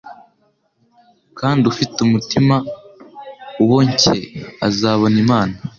[1.39, 2.55] kandi ufite umutima
[3.61, 4.15] uboncye
[4.67, 5.55] azabona Imana.